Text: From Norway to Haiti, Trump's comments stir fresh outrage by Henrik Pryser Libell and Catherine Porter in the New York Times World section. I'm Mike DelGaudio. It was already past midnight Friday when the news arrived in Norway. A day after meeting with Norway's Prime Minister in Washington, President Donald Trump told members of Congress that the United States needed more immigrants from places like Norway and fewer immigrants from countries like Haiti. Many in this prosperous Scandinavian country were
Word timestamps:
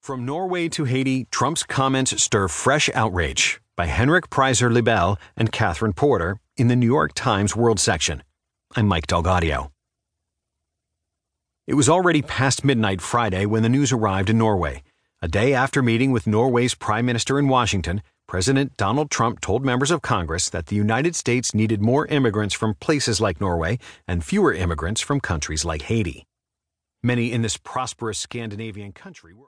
From 0.00 0.24
Norway 0.24 0.70
to 0.70 0.84
Haiti, 0.84 1.26
Trump's 1.30 1.62
comments 1.62 2.22
stir 2.22 2.48
fresh 2.48 2.88
outrage 2.94 3.60
by 3.76 3.84
Henrik 3.84 4.30
Pryser 4.30 4.72
Libell 4.72 5.18
and 5.36 5.52
Catherine 5.52 5.92
Porter 5.92 6.40
in 6.56 6.68
the 6.68 6.74
New 6.74 6.86
York 6.86 7.12
Times 7.14 7.54
World 7.54 7.78
section. 7.78 8.22
I'm 8.74 8.88
Mike 8.88 9.06
DelGaudio. 9.06 9.70
It 11.66 11.74
was 11.74 11.90
already 11.90 12.22
past 12.22 12.64
midnight 12.64 13.02
Friday 13.02 13.44
when 13.44 13.62
the 13.62 13.68
news 13.68 13.92
arrived 13.92 14.30
in 14.30 14.38
Norway. 14.38 14.82
A 15.20 15.28
day 15.28 15.52
after 15.52 15.82
meeting 15.82 16.12
with 16.12 16.26
Norway's 16.26 16.74
Prime 16.74 17.04
Minister 17.04 17.38
in 17.38 17.48
Washington, 17.48 18.00
President 18.26 18.78
Donald 18.78 19.10
Trump 19.10 19.42
told 19.42 19.66
members 19.66 19.90
of 19.90 20.00
Congress 20.00 20.48
that 20.48 20.68
the 20.68 20.76
United 20.76 21.14
States 21.14 21.52
needed 21.52 21.82
more 21.82 22.06
immigrants 22.06 22.54
from 22.54 22.72
places 22.80 23.20
like 23.20 23.38
Norway 23.38 23.78
and 24.08 24.24
fewer 24.24 24.54
immigrants 24.54 25.02
from 25.02 25.20
countries 25.20 25.66
like 25.66 25.82
Haiti. 25.82 26.24
Many 27.02 27.32
in 27.32 27.40
this 27.40 27.56
prosperous 27.56 28.18
Scandinavian 28.18 28.92
country 28.92 29.32
were 29.32 29.38